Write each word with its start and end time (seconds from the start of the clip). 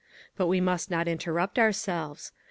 But 0.35 0.47
we 0.47 0.59
must 0.59 0.89
not 0.89 1.07
interrupt 1.07 1.59
ourselves. 1.59 2.31